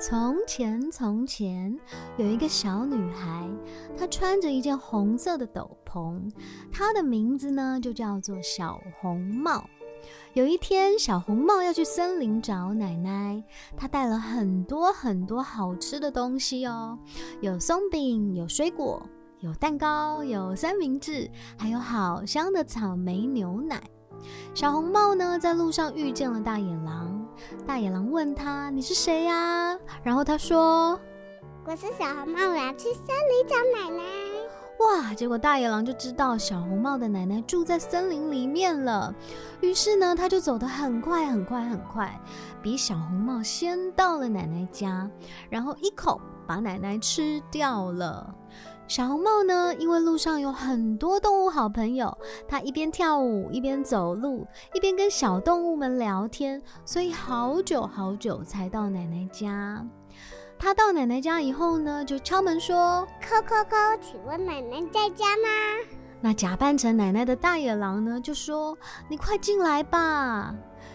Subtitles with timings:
[0.00, 1.78] 从前，从前
[2.16, 3.48] 有一个小女孩，
[3.96, 6.20] 她穿着一件红色的斗篷，
[6.72, 9.64] 她的名字呢就叫做小红帽。
[10.32, 13.42] 有一天，小红帽要去森林找奶奶，
[13.76, 16.98] 她带了很多很多好吃的东西哦，
[17.40, 19.00] 有松饼，有水果，
[19.38, 23.80] 有蛋糕，有三明治，还有好香的草莓牛奶。
[24.54, 27.13] 小红帽呢，在路上遇见了大野狼。
[27.66, 30.98] 大野狼问他：“你是谁呀？”然后他说
[31.66, 34.02] ：“我是小红帽，我要去森林找奶奶。”
[34.80, 35.14] 哇！
[35.14, 39.14] 结果大野狼就知道小红帽的奶奶住在森林里面了。
[39.60, 42.20] 于是呢，他就走得很快很快很快，
[42.60, 45.08] 比小红帽先到了奶奶家，
[45.48, 48.34] 然后一口把奶奶吃掉了。
[48.86, 49.74] 小红帽呢？
[49.76, 52.16] 因为路上有很多动物好朋友，
[52.46, 59.82] 它一边跳舞，一边走路，一边跟小动物们聊天，所以好久好久才到奶奶家。
[60.58, 65.48] 他到奶奶家以后呢，就敲门说：“叩叩叩，请问奶奶在家吗？”
[66.20, 68.76] 那假扮成奶奶的大野狼呢，就说
[69.08, 70.54] ：“你快进来吧。”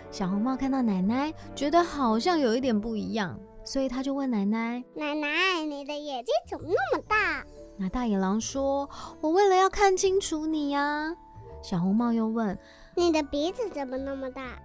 [0.10, 3.38] 小红帽看到奶奶，觉得好像有一点不一样，
[3.70, 7.46] 所以他就问奶奶：“奶奶，你的眼睛怎么那么大？”
[7.78, 8.90] 那大野狼说
[9.22, 11.16] ：“我为了要看清楚你呀。”
[11.62, 12.58] 小红帽又问
[12.98, 14.60] ：“你的鼻子怎么那么大？”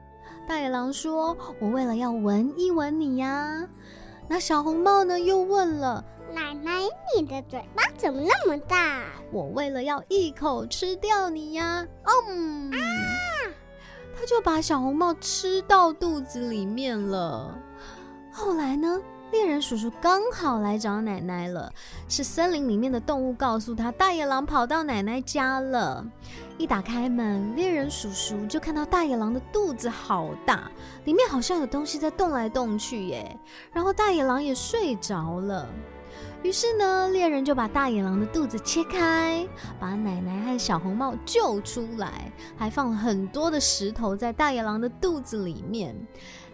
[0.49, 3.69] 大野狼说：“我为了要闻一闻你呀。”
[4.27, 6.03] 那小红帽呢又问了
[6.33, 6.81] ：“奶奶，
[7.15, 11.87] 你的嘴巴怎么那么大？”我为了要一口吃掉你呀。
[12.27, 12.71] 嗯，
[14.19, 17.61] 他就把小红帽吃到肚子里面了。
[18.37, 18.74] 后来
[19.65, 21.73] 叔叔刚好来找奶奶了，
[22.07, 26.05] 是森林里面的动物告诉他，大野狼跑到奶奶家了。
[26.59, 30.71] 一打开门，猎人叔叔就看到大野狼的肚子好大，
[31.07, 33.35] 里面好像有东西在动来动去耶。
[33.73, 35.67] 然后大野狼也睡着了。
[36.43, 39.49] 于是呢，猎人就把大野狼的肚子切开，
[39.81, 45.97] 把奶奶和小红帽救出来，还放了很多的石头在大野狼的肚子里面。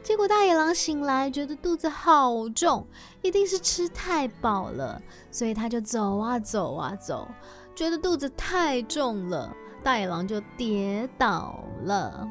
[0.02, 2.86] 结果大野狼醒来，觉得肚子好重，
[3.22, 5.00] 一定是吃太饱了，
[5.30, 7.28] 所以他就走啊走啊走，
[7.74, 12.28] 觉得肚子太重了，大野狼就跌倒了。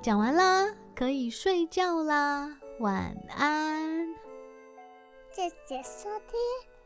[0.00, 2.48] 讲完啦，可以睡觉啦，
[2.80, 4.06] 晚安。
[5.30, 6.81] 谢谢收听。